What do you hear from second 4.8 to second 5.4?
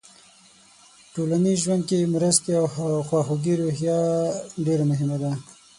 مهمه ده.